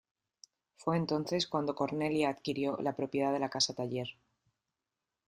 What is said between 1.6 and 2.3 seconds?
Cornelia